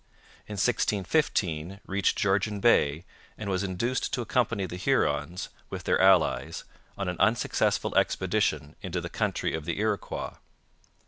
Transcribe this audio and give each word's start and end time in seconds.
In 0.47 0.53
1615 0.53 1.79
reached 1.85 2.17
Georgian 2.17 2.59
Bay 2.59 3.05
and 3.37 3.51
was 3.51 3.61
induced 3.63 4.11
to 4.13 4.21
accompany 4.21 4.65
the 4.65 4.75
Hurons, 4.75 5.49
with 5.69 5.83
their 5.83 6.01
allies, 6.01 6.63
on 6.97 7.07
an 7.07 7.19
unsuccessful 7.19 7.95
expedition 7.95 8.75
into 8.81 8.99
the 8.99 9.09
country 9.09 9.53
of 9.53 9.65
the 9.65 9.77
Iroquois. 9.77 10.37